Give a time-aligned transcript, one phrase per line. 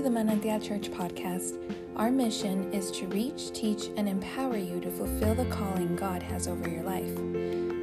[0.00, 1.60] to the Manantial Church podcast.
[1.94, 6.48] Our mission is to reach, teach, and empower you to fulfill the calling God has
[6.48, 7.10] over your life.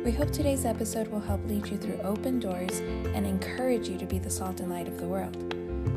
[0.03, 2.79] We hope today's episode will help lead you through open doors
[3.13, 5.37] and encourage you to be the salt and light of the world.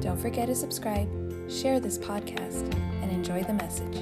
[0.02, 1.09] Don't forget to subscribe,
[1.50, 2.70] share this podcast,
[3.02, 3.96] and enjoy the message.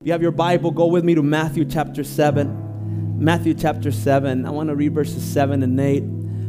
[0.00, 3.18] If you have your Bible, go with me to Matthew chapter 7.
[3.18, 4.46] Matthew chapter 7.
[4.46, 6.02] I want to read verses 7 and 8.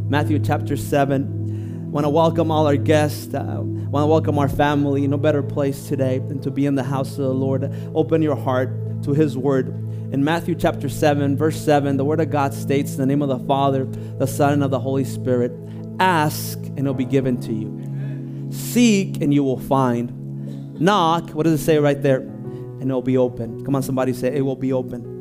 [0.09, 1.85] Matthew chapter 7.
[1.85, 3.33] I want to welcome all our guests.
[3.33, 5.07] Uh, I want to welcome our family.
[5.07, 7.73] No better place today than to be in the house of the Lord.
[7.95, 9.67] Open your heart to His word.
[10.11, 13.29] In Matthew chapter 7, verse 7, the word of God states, In the name of
[13.29, 15.51] the Father, the Son, and of the Holy Spirit,
[15.99, 18.51] ask and it'll be given to you.
[18.51, 20.79] Seek and you will find.
[20.79, 22.19] Knock, what does it say right there?
[22.19, 23.63] And it'll be open.
[23.63, 25.12] Come on, somebody say, It will be open.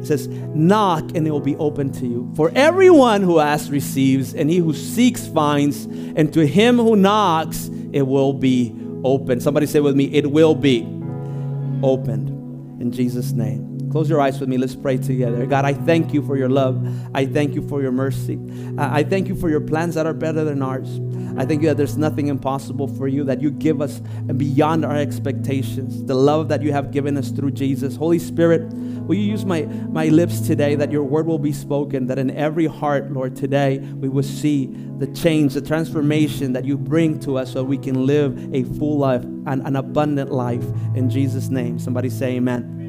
[0.00, 2.32] It says, Knock and it will be open to you.
[2.34, 7.70] For everyone who asks receives, and he who seeks finds, and to him who knocks
[7.92, 8.74] it will be
[9.04, 9.40] open.
[9.40, 10.82] Somebody say with me, It will be
[11.82, 12.28] opened
[12.80, 13.70] in Jesus' name.
[13.90, 14.56] Close your eyes with me.
[14.56, 15.44] Let's pray together.
[15.46, 16.80] God, I thank you for your love.
[17.14, 18.38] I thank you for your mercy.
[18.78, 20.88] I thank you for your plans that are better than ours.
[21.36, 24.00] I thank you that there's nothing impossible for you, that you give us
[24.36, 27.96] beyond our expectations, the love that you have given us through Jesus.
[27.96, 32.06] Holy Spirit, will you use my, my lips today that your word will be spoken,
[32.06, 34.66] that in every heart, Lord, today we will see
[34.98, 38.98] the change, the transformation that you bring to us so we can live a full
[38.98, 40.64] life, an, an abundant life.
[40.94, 42.79] In Jesus' name, somebody say amen.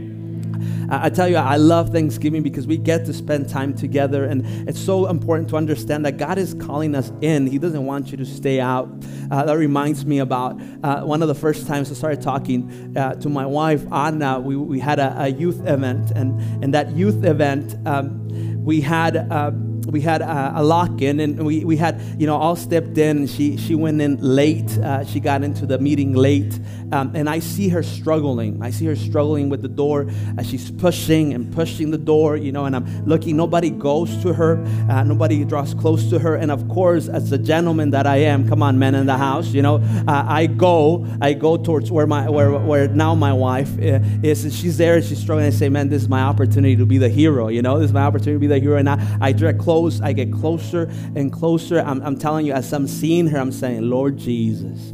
[0.93, 4.79] I tell you, I love Thanksgiving because we get to spend time together, and it's
[4.79, 7.47] so important to understand that God is calling us in.
[7.47, 8.89] He doesn't want you to stay out.
[9.31, 13.13] Uh, that reminds me about uh, one of the first times I started talking uh,
[13.15, 14.41] to my wife, Anna.
[14.41, 18.27] We, we had a, a, youth event, and, and that youth event, um,
[18.61, 19.51] we had uh,
[19.91, 23.27] we had a, a lock-in and we, we had you know all stepped in.
[23.27, 26.59] She she went in late uh, she got into the meeting late
[26.91, 28.61] um, and i see her struggling.
[28.61, 30.07] I see her struggling with the door
[30.37, 34.33] as she's pushing and pushing the door you know and i'm looking nobody goes to
[34.33, 36.35] her uh, nobody draws close to her.
[36.35, 39.47] And of course as the gentleman that i am come on men in the house
[39.47, 39.75] you know
[40.07, 44.41] uh, i go i go towards where my where, where now my wife uh, is
[44.55, 45.47] she's there she's struggling.
[45.47, 47.79] I say man this is my opportunity to be the hero you know?
[47.79, 48.77] This is my opportunity to be the hero.
[48.77, 50.83] And i, I direct close, I get closer
[51.15, 51.79] and closer.
[51.79, 54.93] I'm, I'm telling you, as I'm seeing her, I'm saying, Lord Jesus,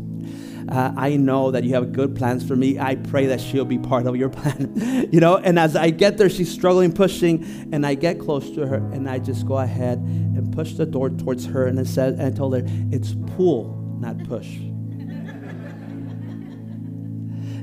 [0.70, 2.80] uh, I know that you have good plans for me.
[2.80, 5.09] I pray that she'll be part of your plan.
[5.12, 8.66] you know, and as I get there, she's struggling, pushing, and I get close to
[8.66, 12.14] her, and I just go ahead and push the door towards her, and it says,
[12.14, 14.48] and I told her, it's pull, not push.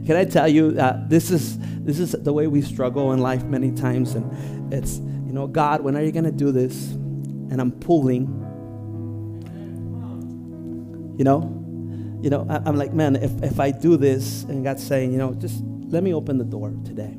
[0.07, 3.45] Can I tell you, uh, this is this is the way we struggle in life
[3.45, 6.97] many times, and it's you know, God, when are you going to do this?
[7.51, 8.27] And I'm pulling.
[11.19, 11.61] You know?
[12.23, 15.19] You know, I, am like, man, if, if I do this, and God's saying, you
[15.19, 17.15] know, just let me open the door today.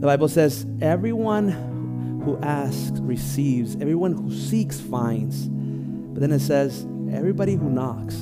[0.00, 1.50] The Bible says, everyone
[2.24, 5.48] who asks receives, everyone who seeks finds.
[5.48, 8.16] But then it says, everybody who knocks,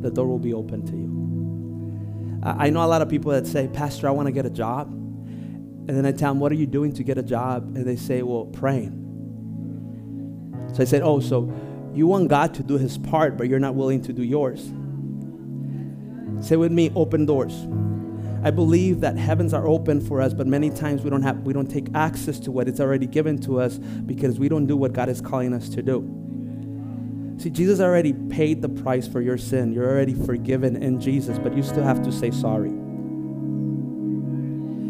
[0.00, 1.08] the door will be open to you.
[2.44, 4.88] I know a lot of people that say, Pastor, I want to get a job.
[4.88, 7.76] And then I tell them, What are you doing to get a job?
[7.76, 8.97] And they say, Well, praying.
[10.72, 11.52] So I said, Oh, so
[11.94, 14.70] you want God to do his part, but you're not willing to do yours.
[16.40, 17.66] Say with me, open doors.
[18.44, 21.52] I believe that heavens are open for us, but many times we don't have we
[21.52, 24.92] don't take access to what it's already given to us because we don't do what
[24.92, 26.14] God is calling us to do.
[27.38, 29.72] See, Jesus already paid the price for your sin.
[29.72, 32.70] You're already forgiven in Jesus, but you still have to say sorry.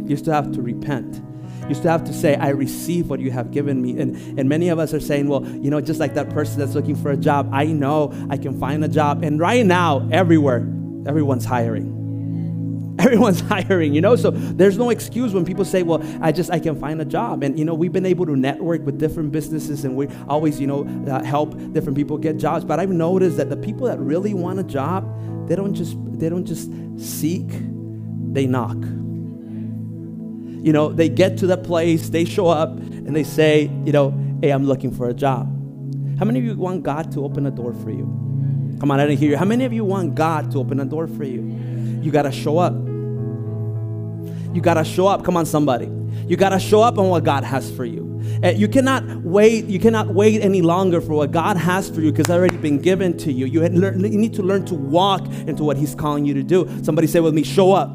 [0.08, 1.22] You still have to repent.
[1.68, 3.98] You still have to say, I receive what you have given me.
[4.00, 6.74] And, and many of us are saying, well, you know, just like that person that's
[6.74, 9.22] looking for a job, I know I can find a job.
[9.22, 10.66] And right now, everywhere,
[11.06, 11.96] everyone's hiring.
[12.98, 16.58] Everyone's hiring, you know, so there's no excuse when people say, well, I just, I
[16.58, 17.44] can find a job.
[17.44, 20.66] And, you know, we've been able to network with different businesses and we always, you
[20.66, 22.64] know, uh, help different people get jobs.
[22.64, 25.06] But I've noticed that the people that really want a job,
[25.48, 27.46] they don't just, they don't just seek,
[28.32, 28.78] they knock
[30.62, 34.14] you know, they get to that place, they show up, and they say, you know,
[34.42, 35.46] hey, I'm looking for a job.
[36.18, 38.04] How many of you want God to open a door for you?
[38.80, 39.36] Come on, I didn't hear you.
[39.36, 41.42] How many of you want God to open a door for you?
[42.02, 42.74] You got to show up.
[44.54, 45.24] You got to show up.
[45.24, 45.90] Come on, somebody.
[46.26, 48.08] You got to show up on what God has for you.
[48.42, 49.64] Uh, you cannot wait.
[49.66, 52.80] You cannot wait any longer for what God has for you because it's already been
[52.80, 53.46] given to you.
[53.46, 56.68] You, you need to learn to walk into what He's calling you to do.
[56.82, 57.90] Somebody say with me, show up.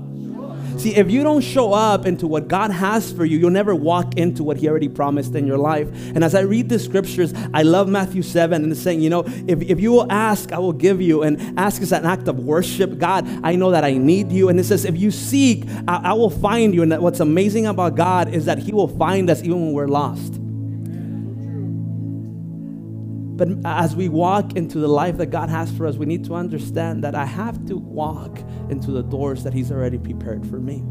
[0.84, 4.18] See, if you don't show up into what God has for you, you'll never walk
[4.18, 5.88] into what He already promised in your life.
[6.14, 9.24] And as I read the scriptures, I love Matthew 7 and it's saying, you know,
[9.48, 11.24] if, if you will ask, I will give you.
[11.24, 12.98] And ask is an act of worship.
[12.98, 14.50] God, I know that I need you.
[14.50, 16.82] And it says, if you seek, I, I will find you.
[16.82, 20.43] And what's amazing about God is that He will find us even when we're lost.
[23.36, 26.36] But as we walk into the life that God has for us, we need to
[26.36, 28.40] understand that I have to walk
[28.70, 30.84] into the doors that He's already prepared for me.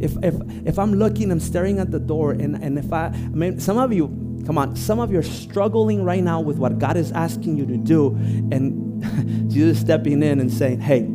[0.00, 0.34] If, if,
[0.66, 3.78] if I'm looking, I'm staring at the door, and, and if I, I mean, some
[3.78, 7.12] of you, come on, some of you are struggling right now with what God is
[7.12, 8.08] asking you to do,
[8.50, 11.08] and Jesus stepping in and saying, hey,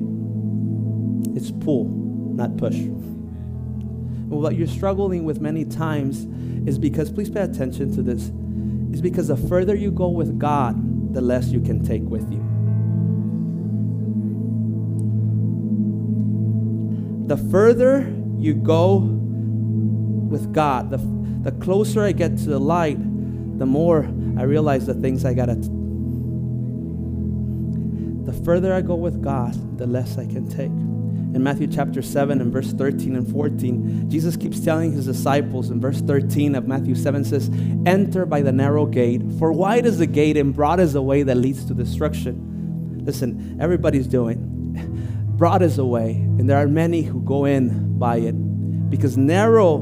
[1.35, 2.75] it's pull, not push.
[2.75, 6.27] And what you're struggling with many times
[6.67, 8.31] is because, please pay attention to this
[8.93, 12.41] is because the further you go with God, the less you can take with you.
[17.27, 20.97] The further you go with God, the,
[21.49, 22.99] the closer I get to the light,
[23.57, 24.05] the more
[24.37, 25.55] I realize the things I gotta.
[25.55, 25.69] T-
[28.25, 30.71] the further I go with God, the less I can take
[31.33, 35.81] in Matthew chapter 7 and verse 13 and 14, Jesus keeps telling his disciples in
[35.81, 37.50] verse 13 of Matthew 7 says,
[37.85, 41.24] Enter by the narrow gate, for wide is the gate and broad is the way
[41.24, 43.01] that leads to destruction.
[43.03, 44.50] Listen, everybody's doing.
[45.38, 48.33] Broad is the way, and there are many who go in by it,
[48.89, 49.79] because narrow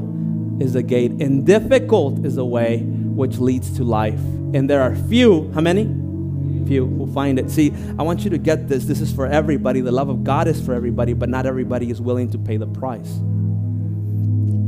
[0.60, 4.18] is the gate and difficult is the way which leads to life.
[4.54, 5.84] And there are few, how many?
[6.66, 7.50] Few who find it.
[7.50, 8.84] See, I want you to get this.
[8.84, 9.80] This is for everybody.
[9.80, 12.66] The love of God is for everybody, but not everybody is willing to pay the
[12.66, 13.12] price.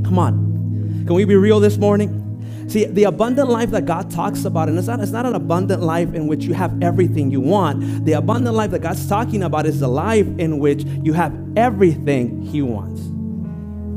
[0.04, 1.04] Come on.
[1.06, 2.20] Can we be real this morning?
[2.68, 5.82] See, the abundant life that God talks about, and it's not, it's not an abundant
[5.82, 8.04] life in which you have everything you want.
[8.06, 12.40] The abundant life that God's talking about is the life in which you have everything
[12.42, 13.02] He wants.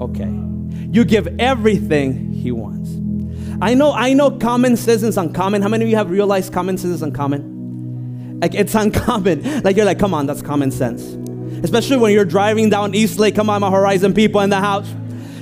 [0.02, 0.30] Okay.
[0.92, 2.92] You give everything He wants.
[3.62, 5.62] I know, I know common sense is uncommon.
[5.62, 7.57] How many of you have realized common sense is uncommon?
[8.42, 9.44] Like it's uncommon.
[9.64, 11.04] Like you're like, come on, that's common sense.
[11.64, 13.36] Especially when you're driving down East Lake.
[13.36, 14.94] Come on, my Horizon people in the house.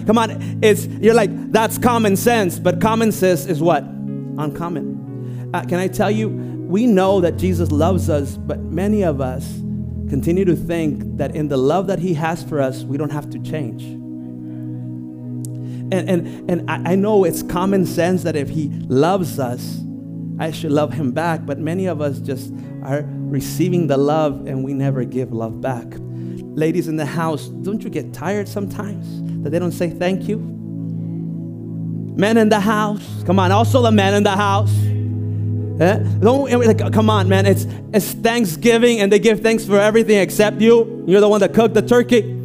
[0.06, 5.52] Come on, it's you're like that's common sense, but common sense is what uncommon.
[5.54, 6.30] Uh, can I tell you?
[6.30, 9.46] We know that Jesus loves us, but many of us
[10.10, 13.30] continue to think that in the love that He has for us, we don't have
[13.32, 13.84] to change.
[15.92, 19.80] And and and I, I know it's common sense that if He loves us,
[20.40, 21.46] I should love Him back.
[21.46, 22.54] But many of us just
[22.84, 25.86] are receiving the love and we never give love back.
[25.98, 30.38] Ladies in the house, don't you get tired sometimes that they don't say thank you?
[32.18, 34.74] Men in the house, come on, also the men in the house.
[35.82, 35.98] Eh?
[36.22, 37.46] Don't like, come on, man.
[37.46, 41.04] It's it's Thanksgiving and they give thanks for everything except you.
[41.06, 42.36] You're the one that cooked the turkey.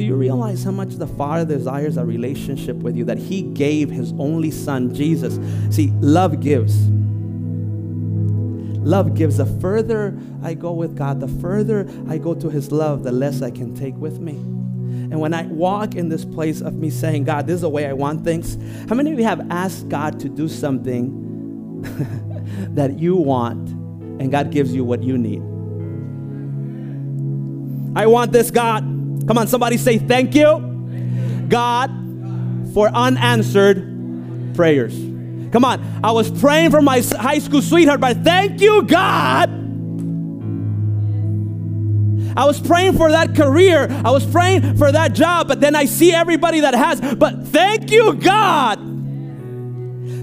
[0.00, 3.04] Do you realize how much the Father desires a relationship with you?
[3.04, 5.38] That He gave His only Son, Jesus.
[5.68, 6.88] See, love gives.
[8.78, 9.36] Love gives.
[9.36, 13.42] The further I go with God, the further I go to His love, the less
[13.42, 14.36] I can take with me.
[14.36, 17.84] And when I walk in this place of me saying, God, this is the way
[17.84, 18.56] I want things,
[18.88, 21.82] how many of you have asked God to do something
[22.74, 23.68] that you want
[24.18, 25.42] and God gives you what you need?
[27.94, 28.99] I want this, God.
[29.26, 31.90] Come on, somebody say, Thank you, God,
[32.74, 34.94] for unanswered prayers.
[35.52, 36.00] Come on.
[36.04, 39.50] I was praying for my high school sweetheart, but thank you, God.
[42.36, 43.88] I was praying for that career.
[44.04, 47.00] I was praying for that job, but then I see everybody that has.
[47.16, 48.89] But thank you, God.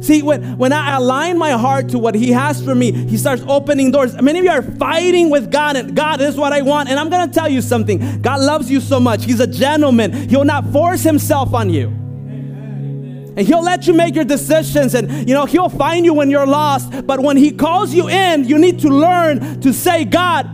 [0.07, 3.43] See, when, when I align my heart to what He has for me, He starts
[3.45, 4.13] opening doors.
[4.21, 6.87] Many of you are fighting with God, and God, this is what I want.
[6.87, 9.25] And I'm going to tell you something God loves you so much.
[9.25, 11.87] He's a gentleman, He'll not force Himself on you.
[11.89, 16.47] And he'll let you make your decisions and you know he'll find you when you're
[16.47, 17.05] lost.
[17.05, 20.47] But when he calls you in, you need to learn to say, God,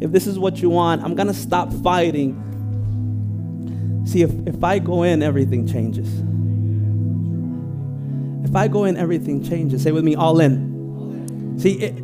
[0.00, 2.40] if this is what you want, I'm gonna stop fighting.
[4.06, 6.33] See, if, if I go in, everything changes.
[8.54, 9.82] If I go in, everything changes.
[9.82, 11.58] Say with me, all in.
[11.58, 11.98] See, it,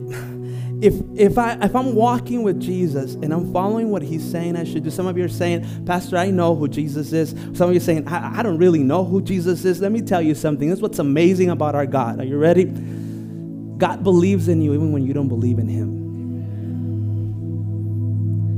[0.82, 4.64] if if I if I'm walking with Jesus and I'm following what he's saying I
[4.64, 7.36] should do, some of you are saying, Pastor, I know who Jesus is.
[7.56, 9.80] Some of you are saying, I, I don't really know who Jesus is.
[9.80, 10.68] Let me tell you something.
[10.68, 12.18] This is what's amazing about our God.
[12.18, 12.64] Are you ready?
[12.64, 16.00] God believes in you even when you don't believe in him.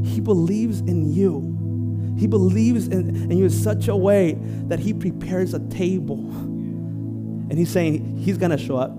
[0.02, 2.16] He believes in you.
[2.18, 6.51] He believes in, in you in such a way that he prepares a table.
[7.52, 8.97] And he's saying he's gonna show up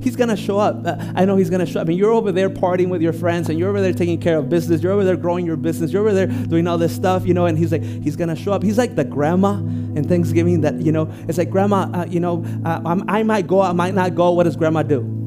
[0.00, 0.86] he's gonna show up.
[0.86, 1.86] Uh, I know he's gonna show up.
[1.86, 4.38] I mean, you're over there partying with your friends, and you're over there taking care
[4.38, 4.82] of business.
[4.82, 5.92] You're over there growing your business.
[5.92, 7.46] You're over there doing all this stuff, you know.
[7.46, 8.62] And he's like, he's gonna show up.
[8.62, 11.12] He's like the grandma in Thanksgiving that you know.
[11.28, 14.30] It's like, grandma, uh, you know, uh, I might go, I might not go.
[14.30, 15.18] What does grandma do?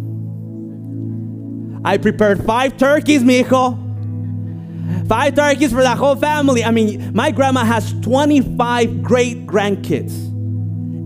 [1.85, 3.79] I prepared five turkeys, mijo.
[5.07, 6.63] Five turkeys for the whole family.
[6.63, 10.32] I mean, my grandma has 25 great grandkids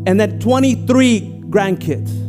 [0.08, 2.26] and then 23 grandkids.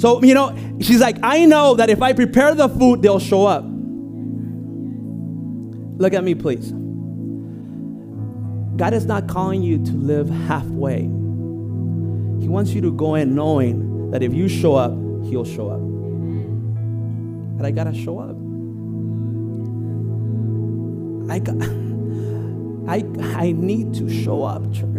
[0.00, 3.46] So, you know, she's like, I know that if I prepare the food, they'll show
[3.46, 3.64] up.
[6.00, 6.72] Look at me, please.
[8.76, 11.02] God is not calling you to live halfway.
[11.02, 14.92] He wants you to go in knowing that if you show up,
[15.26, 15.78] He'll show up.
[17.56, 18.34] But I gotta show up.
[21.30, 21.54] I, got,
[22.88, 23.04] I,
[23.38, 24.91] I need to show up, church.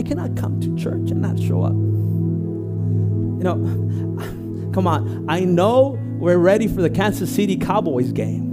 [0.00, 1.74] I cannot come to church and not show up.
[1.74, 5.26] You know, come on.
[5.28, 8.48] I know we're ready for the Kansas City Cowboys game.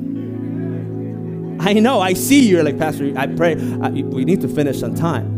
[1.62, 2.02] I know.
[2.02, 5.38] I see you're like, Pastor, I pray I, we need to finish on time.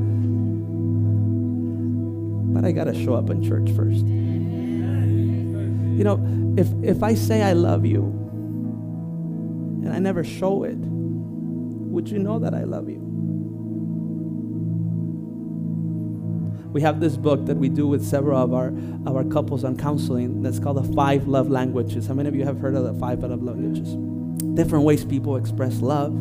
[2.56, 4.04] But I got to show up in church first.
[4.08, 8.06] You know, if, if I say I love you
[9.84, 13.10] and I never show it, would you know that I love you?
[16.72, 19.78] We have this book that we do with several of our, of our couples on
[19.78, 22.08] counseling that's called the five love languages.
[22.08, 23.96] How many of you have heard of the five love languages
[24.56, 26.14] different ways people express love.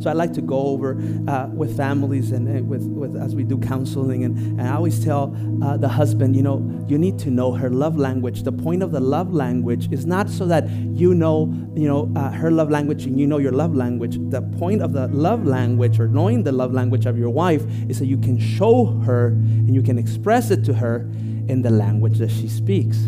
[0.00, 3.58] So I like to go over uh, with families and, with, with as we do
[3.58, 6.58] counseling, and, and I always tell uh, the husband, you know,
[6.88, 8.42] you need to know her love language.
[8.42, 12.30] The point of the love language is not so that you know, you know, uh,
[12.30, 14.18] her love language and you know your love language.
[14.30, 17.98] The point of the love language or knowing the love language of your wife is
[17.98, 21.08] that you can show her and you can express it to her
[21.48, 22.98] in the language that she speaks.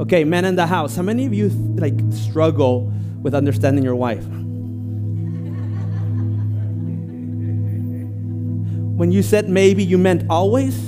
[0.00, 2.92] Okay, men in the house, how many of you like struggle?
[3.26, 4.24] With understanding your wife.
[8.96, 10.78] When you said maybe, you meant always?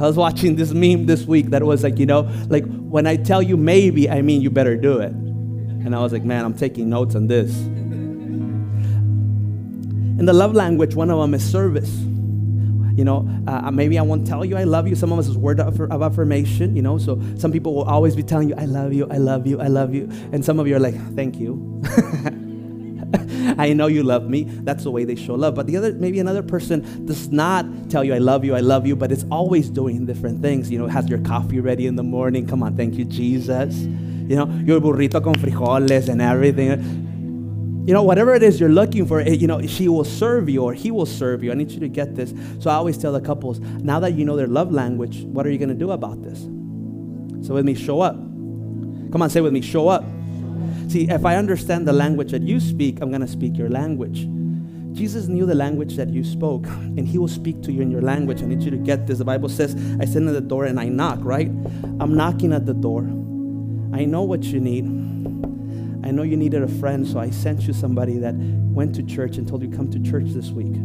[0.00, 3.16] I was watching this meme this week that was like, you know, like when I
[3.16, 5.10] tell you maybe, I mean you better do it.
[5.10, 7.50] And I was like, man, I'm taking notes on this.
[10.20, 11.90] In the love language, one of them is service
[12.96, 14.96] you know, uh, maybe I won't tell you I love you.
[14.96, 16.96] Some of us is word of, of affirmation, you know.
[16.96, 19.68] So some people will always be telling you, I love you, I love you, I
[19.68, 20.08] love you.
[20.32, 21.82] And some of you are like, thank you.
[23.58, 24.44] I know you love me.
[24.44, 25.54] That's the way they show love.
[25.54, 28.86] But the other, maybe another person does not tell you, I love you, I love
[28.86, 30.70] you, but it's always doing different things.
[30.70, 32.46] You know, has your coffee ready in the morning.
[32.46, 33.76] Come on, thank you, Jesus.
[33.76, 37.05] You know, your burrito con frijoles and everything
[37.86, 40.64] you know, whatever it is you're looking for, it, you know, she will serve you
[40.64, 41.52] or he will serve you.
[41.52, 42.34] I need you to get this.
[42.58, 45.50] So I always tell the couples, now that you know their love language, what are
[45.50, 46.40] you going to do about this?
[47.46, 48.16] So with me, show up.
[48.16, 50.04] Come on, say with me, show up.
[50.88, 54.26] See, if I understand the language that you speak, I'm going to speak your language.
[54.92, 58.02] Jesus knew the language that you spoke, and he will speak to you in your
[58.02, 58.42] language.
[58.42, 59.18] I need you to get this.
[59.18, 61.48] The Bible says, I stand at the door and I knock, right?
[62.00, 63.02] I'm knocking at the door.
[63.92, 64.86] I know what you need.
[66.06, 69.38] I know you needed a friend, so I sent you somebody that went to church
[69.38, 70.76] and told you come to church this week.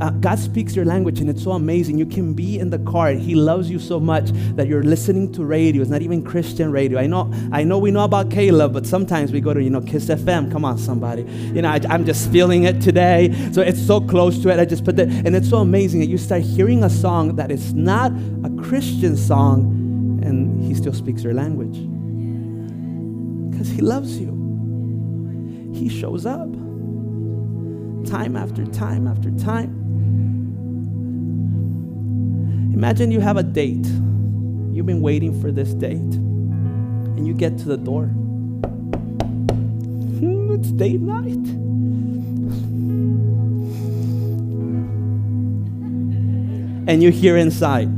[0.00, 1.98] Uh, God speaks your language, and it's so amazing.
[1.98, 3.10] You can be in the car.
[3.10, 5.82] He loves you so much that you're listening to radio.
[5.82, 7.00] It's not even Christian radio.
[7.00, 9.80] I know, I know, we know about K-LOVE, but sometimes we go to you know
[9.80, 10.52] Kiss FM.
[10.52, 11.22] Come on, somebody.
[11.22, 13.34] You know, I, am just feeling it today.
[13.50, 14.60] So it's so close to it.
[14.60, 17.50] I just put that, and it's so amazing that you start hearing a song that
[17.50, 18.12] is not
[18.44, 21.95] a Christian song, and He still speaks your language
[23.56, 25.72] because He loves you.
[25.74, 26.52] He shows up
[28.06, 29.72] time after time after time.
[32.74, 33.86] Imagine you have a date.
[33.86, 38.08] You've been waiting for this date, and you get to the door.
[40.18, 41.32] Hmm, it's date night.
[46.88, 47.88] And you hear inside,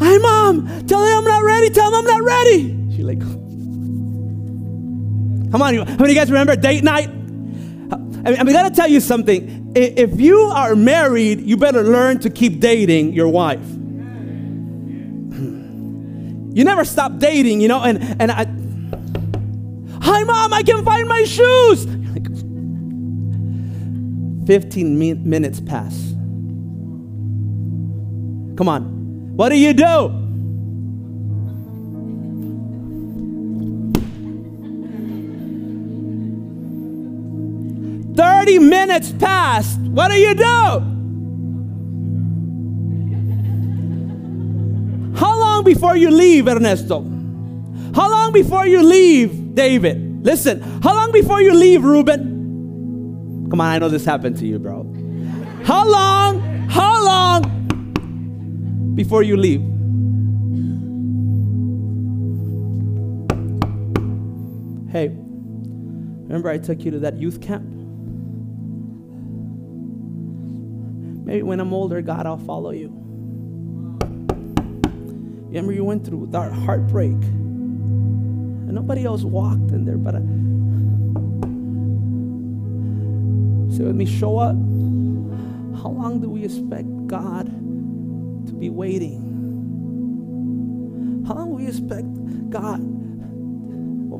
[0.00, 2.74] Hi, mom, tell them I'm not ready, tell them I'm not ready.
[2.96, 3.22] She's like,
[5.54, 7.06] Come on, how many of you guys remember date night?
[7.06, 9.70] I mean, I gotta tell you something.
[9.76, 13.64] If you are married, you better learn to keep dating your wife.
[16.56, 18.46] You never stop dating, you know, and, and I,
[20.04, 21.84] hi mom, I can find my shoes.
[24.48, 25.94] 15 min- minutes pass.
[28.56, 30.23] Come on, what do you do?
[38.44, 39.80] 30 minutes passed.
[39.80, 40.44] What do you do?
[45.18, 47.00] How long before you leave, Ernesto?
[47.94, 50.26] How long before you leave, David?
[50.26, 53.46] Listen, how long before you leave, Ruben?
[53.48, 54.82] Come on, I know this happened to you, bro.
[55.64, 57.44] How long, how long
[58.94, 59.62] before you leave?
[64.92, 65.08] Hey,
[66.26, 67.83] remember I took you to that youth camp?
[71.42, 72.88] When I'm older, God, I'll follow you.
[75.48, 77.12] Remember you went through that heartbreak.
[77.12, 80.20] And nobody else walked in there, but I,
[83.76, 84.56] say with me, show up.
[85.82, 89.32] How long do we expect God to be waiting?
[91.26, 92.06] How long do we expect
[92.50, 92.93] God?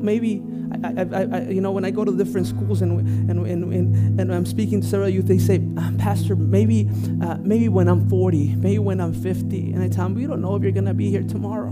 [0.05, 0.41] Maybe
[0.83, 4.19] I, I, I, you know, when I go to different schools and, and, and, and,
[4.19, 6.89] and I'm speaking to several youth, they say, uh, Pastor, maybe,
[7.21, 9.71] uh, maybe when I'm 40, maybe when I'm 50.
[9.71, 11.69] And I tell them, we don't know if you're going to be here tomorrow.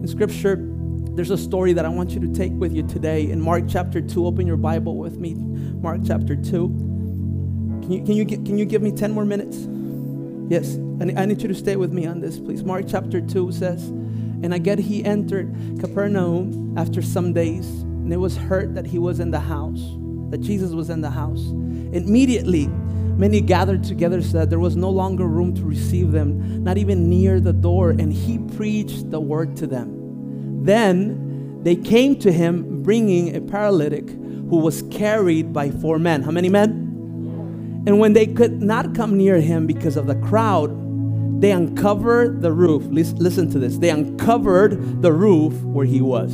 [0.00, 0.56] In Scripture,
[1.14, 3.30] there's a story that I want you to take with you today.
[3.30, 5.34] In Mark chapter 2, open your Bible with me.
[5.34, 6.68] Mark chapter 2.
[7.82, 9.56] Can you, can you, can you give me 10 more minutes?
[10.50, 12.64] Yes, I need you to stay with me on this, please.
[12.64, 13.92] Mark chapter 2 says,
[14.42, 19.20] and again, he entered Capernaum after some days, and it was heard that he was
[19.20, 19.80] in the house,
[20.30, 21.44] that Jesus was in the house.
[21.92, 22.68] Immediately,
[23.18, 27.10] many gathered together so that there was no longer room to receive them, not even
[27.10, 30.64] near the door, and he preached the word to them.
[30.64, 36.22] Then they came to him bringing a paralytic who was carried by four men.
[36.22, 37.82] How many men?
[37.86, 40.70] And when they could not come near him because of the crowd,
[41.38, 42.84] they uncovered the roof.
[42.88, 43.78] Listen to this.
[43.78, 46.32] They uncovered the roof where he was.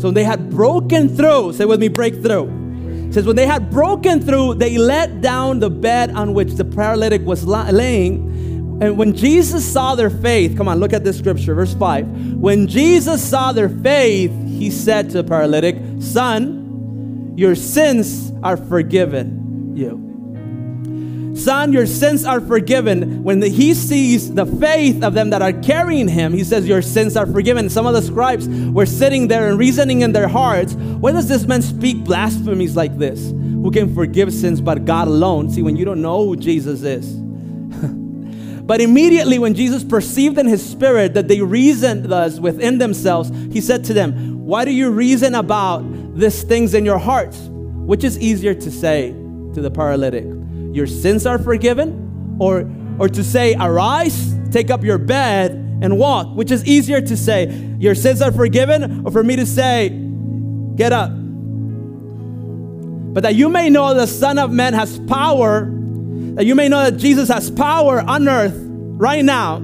[0.00, 3.12] So they had broken through, say with me, breakthrough.
[3.12, 7.20] Says when they had broken through, they let down the bed on which the paralytic
[7.22, 8.80] was laying.
[8.82, 12.34] And when Jesus saw their faith, come on, look at this scripture, verse 5.
[12.34, 19.76] When Jesus saw their faith, he said to the paralytic, Son, your sins are forgiven
[19.76, 20.11] you.
[21.34, 23.22] Son, your sins are forgiven.
[23.22, 26.82] When the, he sees the faith of them that are carrying him, he says, Your
[26.82, 27.70] sins are forgiven.
[27.70, 31.46] Some of the scribes were sitting there and reasoning in their hearts, Why does this
[31.46, 33.30] man speak blasphemies like this?
[33.30, 35.50] Who can forgive sins but God alone?
[35.50, 37.12] See, when you don't know who Jesus is.
[38.62, 43.60] but immediately, when Jesus perceived in his spirit that they reasoned thus within themselves, he
[43.60, 45.80] said to them, Why do you reason about
[46.14, 47.38] these things in your hearts?
[47.48, 49.12] Which is easier to say
[49.54, 50.41] to the paralytic?
[50.72, 56.34] Your sins are forgiven, or, or to say, arise, take up your bed, and walk,
[56.36, 59.88] which is easier to say, your sins are forgiven, or for me to say,
[60.76, 61.10] get up.
[63.14, 65.68] But that you may know the Son of Man has power,
[66.34, 69.58] that you may know that Jesus has power on earth right now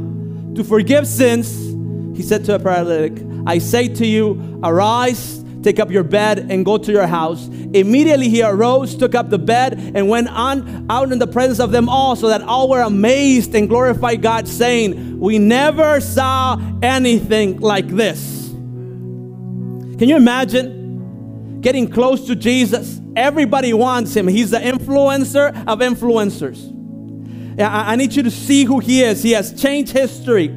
[0.55, 1.57] to forgive sins,
[2.17, 6.65] he said to a paralytic, I say to you, arise, take up your bed and
[6.65, 7.49] go to your house.
[7.49, 11.73] Immediately he arose, took up the bed, and went on out in the presence of
[11.73, 17.61] them all, so that all were amazed and glorified God, saying, We never saw anything
[17.61, 18.49] like this.
[19.99, 23.01] Can you imagine getting close to Jesus?
[23.17, 24.29] Everybody wants him.
[24.29, 26.75] He's the influencer of influencers.
[27.61, 29.25] I need you to see who he is.
[29.25, 30.55] He has changed history.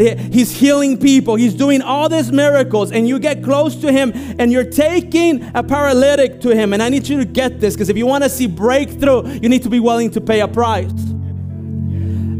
[0.00, 1.36] He's healing people.
[1.36, 2.92] He's doing all these miracles.
[2.92, 6.72] And you get close to him and you're taking a paralytic to him.
[6.72, 9.48] And I need you to get this because if you want to see breakthrough, you
[9.48, 10.90] need to be willing to pay a price.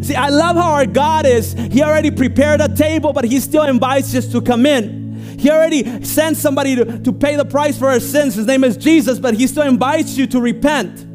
[0.03, 1.53] See, I love how our God is.
[1.53, 5.39] He already prepared a table, but He still invites us to come in.
[5.39, 8.35] He already sent somebody to, to pay the price for our sins.
[8.35, 11.07] His name is Jesus, but He still invites you to repent.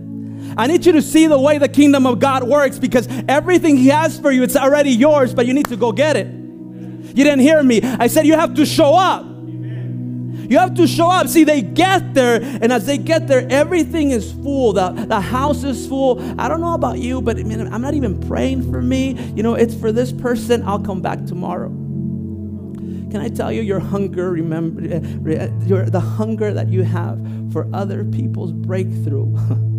[0.58, 3.88] I need you to see the way the kingdom of God works because everything He
[3.88, 6.28] has for you, it's already yours, but you need to go get it.
[7.15, 7.82] You didn't hear me.
[7.82, 9.25] I said you have to show up.
[9.25, 11.28] You have to show up.
[11.28, 14.73] See, they get there, and as they get there, everything is full.
[14.73, 16.21] The, the house is full.
[16.39, 19.19] I don't know about you, but I mean, I'm not even praying for me.
[19.36, 20.62] You know, it's for this person.
[20.63, 21.69] I'll come back tomorrow.
[21.69, 27.17] Can I tell you your hunger, remember, uh, your, the hunger that you have
[27.51, 29.25] for other people's breakthrough?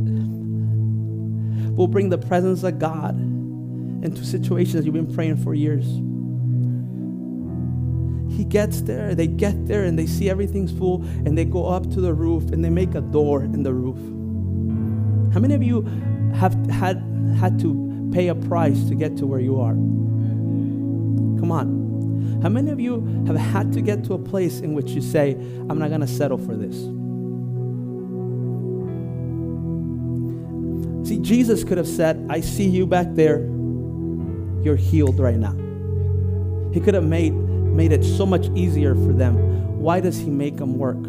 [1.76, 5.86] will bring the presence of God into situations you've been praying for years.
[8.28, 11.90] He gets there, they get there, and they see everything's full, and they go up
[11.92, 13.96] to the roof and they make a door in the roof.
[15.32, 15.82] How many of you
[16.34, 16.98] have had,
[17.38, 19.74] had to pay a price to get to where you are?
[19.74, 22.40] Come on.
[22.42, 25.32] How many of you have had to get to a place in which you say,
[25.68, 26.76] I'm not going to settle for this?
[31.08, 33.38] See, Jesus could have said, I see you back there.
[34.62, 35.54] you're healed right now.
[36.72, 37.32] He could have made,
[37.76, 39.36] made it so much easier for them.
[39.78, 41.02] Why does He make them work?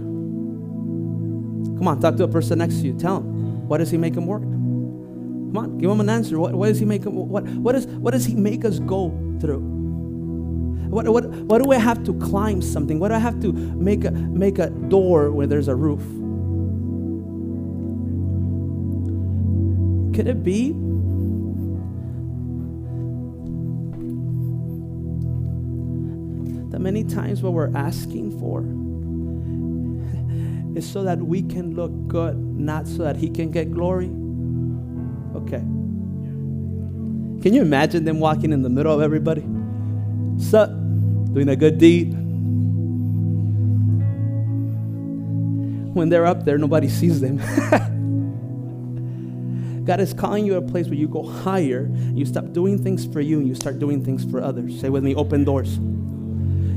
[1.77, 2.93] Come on, talk to a person next to you.
[2.93, 4.41] Tell him, why does He make them work?
[4.41, 6.37] Come on, give him an answer.
[6.37, 9.09] What, why does He make them, what, what, is, what does He make us go
[9.39, 9.61] through?
[10.89, 12.99] What, what, what do I have to climb something?
[12.99, 16.03] What do I have to make a, make a door where there's a roof?
[20.15, 20.73] Could it be
[26.87, 28.61] many times what we're asking for
[30.77, 34.07] is so that we can look good, not so that He can get glory?
[35.35, 35.59] Okay.
[37.41, 39.41] Can you imagine them walking in the middle of everybody?
[40.39, 40.67] So,
[41.33, 42.13] doing a good deed.
[45.93, 47.39] When they're up there, nobody sees them.
[49.83, 53.05] God is calling you to a place where you go higher, you stop doing things
[53.05, 54.79] for you, and you start doing things for others.
[54.79, 55.79] Say with me, open doors.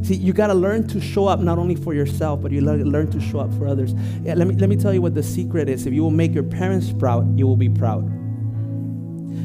[0.02, 3.10] See, you got to learn to show up not only for yourself, but you learn
[3.10, 3.94] to show up for others.
[4.22, 5.86] Yeah, let, me, let me tell you what the secret is.
[5.86, 8.10] If you will make your parents proud, you will be proud.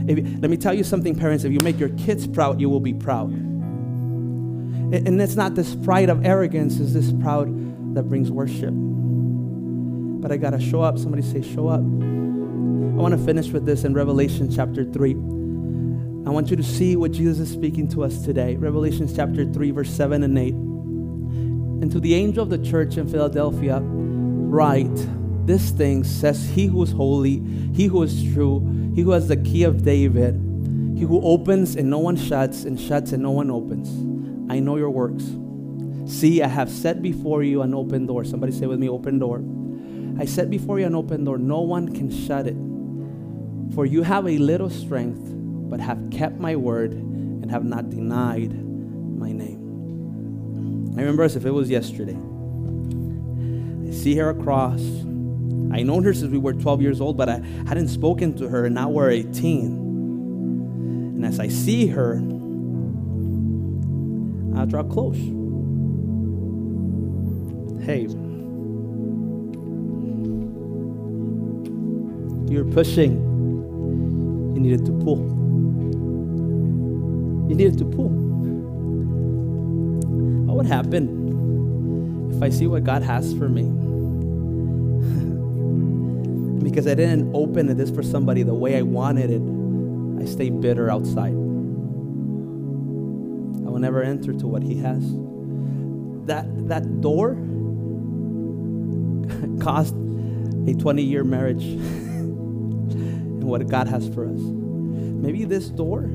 [0.08, 1.44] If, let me tell you something, parents.
[1.44, 3.32] If you make your kids proud, you will be proud.
[3.32, 8.72] And it's not this pride of arrogance, it's this proud that brings worship.
[8.72, 10.98] But I got to show up.
[10.98, 11.82] Somebody say, show up.
[11.82, 15.35] I want to finish with this in Revelation chapter 3.
[16.26, 18.56] I want you to see what Jesus is speaking to us today.
[18.56, 20.54] Revelation chapter 3, verse 7 and 8.
[20.54, 25.08] And to the angel of the church in Philadelphia, write,
[25.46, 27.44] This thing says he who is holy,
[27.76, 30.34] he who is true, he who has the key of David,
[30.96, 33.90] he who opens and no one shuts, and shuts and no one opens.
[34.52, 35.26] I know your works.
[36.12, 38.24] See, I have set before you an open door.
[38.26, 39.44] Somebody say with me, open door.
[40.20, 41.38] I set before you an open door.
[41.38, 42.56] No one can shut it.
[43.76, 45.35] For you have a little strength,
[45.70, 50.94] but have kept my word and have not denied my name.
[50.98, 52.18] I remember as if it was yesterday.
[53.88, 54.82] I see her across.
[55.72, 58.66] I known her since we were 12 years old, but I hadn't spoken to her,
[58.66, 59.66] and now we're 18.
[61.16, 62.16] And as I see her,
[64.56, 65.18] I draw close.
[67.86, 68.08] Hey,
[72.50, 73.22] you're pushing.
[74.56, 75.45] You needed to pull.
[77.48, 78.10] You needed to pull.
[80.46, 83.64] What would happen if I see what God has for me?
[86.64, 89.42] because I didn't open this for somebody the way I wanted it,
[90.22, 91.36] I stay bitter outside
[93.66, 95.02] I will never enter to what he has.
[96.28, 97.34] That, that door
[99.62, 99.96] cost
[100.68, 104.40] a 20 year marriage and what God has for us.
[104.40, 106.10] Maybe this door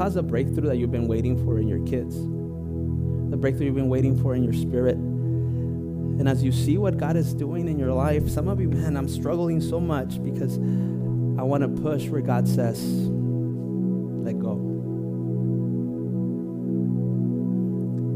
[0.00, 2.16] cause a breakthrough that you've been waiting for in your kids,
[3.30, 4.96] the breakthrough you've been waiting for in your spirit.
[4.96, 8.96] And as you see what God is doing in your life, some of you, man,
[8.96, 14.56] I'm struggling so much because I want to push where God says, let go.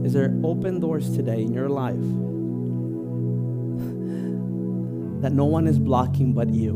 [0.06, 1.96] Is there open doors today in your life
[5.20, 6.72] that no one is blocking but you?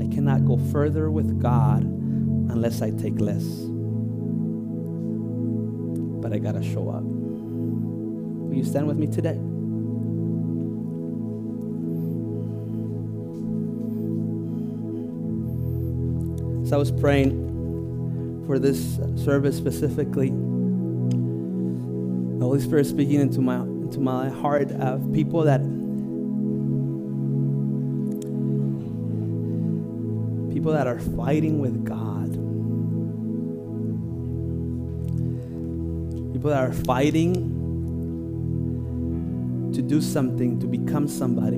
[0.00, 1.84] I cannot go further with God
[2.48, 3.44] unless I take less.
[6.22, 7.02] But I got to show up.
[7.02, 9.38] Will you stand with me today?
[16.68, 20.30] So I was praying for this service specifically.
[20.30, 25.60] The Holy Spirit speaking into my into my heart of people that
[30.52, 32.05] people that are fighting with God.
[36.46, 37.34] People that are fighting
[39.74, 41.56] to do something, to become somebody.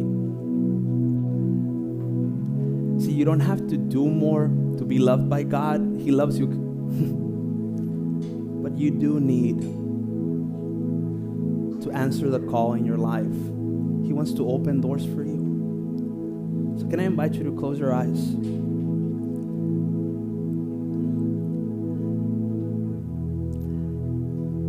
[3.05, 4.47] See, you don't have to do more
[4.79, 6.01] to be loved by God.
[6.01, 6.47] He loves you.
[8.63, 9.61] but you do need
[11.83, 13.37] to answer the call in your life.
[14.07, 16.79] He wants to open doors for you.
[16.81, 18.35] So, can I invite you to close your eyes?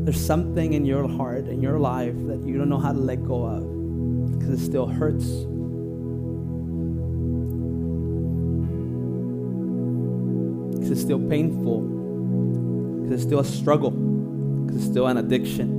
[0.09, 3.23] There's something in your heart, in your life, that you don't know how to let
[3.27, 3.61] go of
[4.31, 5.27] because it still hurts.
[10.73, 11.81] Because it's still painful.
[13.03, 13.91] Because it's still a struggle.
[13.91, 15.69] Because it's still an addiction.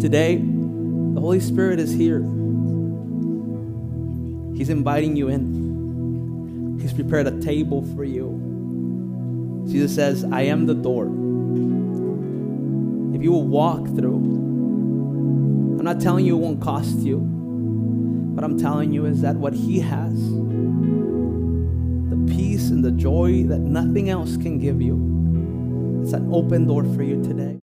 [0.00, 2.18] Today, the Holy Spirit is here.
[4.56, 6.80] He's inviting you in.
[6.80, 8.55] He's prepared a table for you.
[9.66, 11.06] Jesus says, I am the door.
[13.14, 14.16] If you will walk through,
[15.78, 17.18] I'm not telling you it won't cost you.
[17.18, 20.14] What I'm telling you is that what He has,
[22.10, 26.84] the peace and the joy that nothing else can give you, it's an open door
[26.84, 27.58] for you today.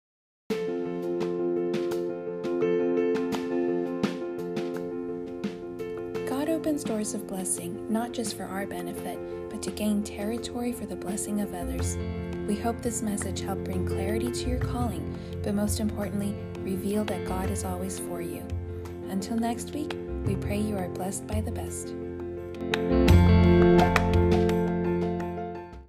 [6.27, 9.19] God opens doors of blessing, not just for our benefit,
[9.61, 11.97] to gain territory for the blessing of others.
[12.47, 17.25] We hope this message helped bring clarity to your calling, but most importantly, reveal that
[17.25, 18.43] God is always for you.
[19.09, 19.95] Until next week,
[20.25, 23.20] we pray you are blessed by the best.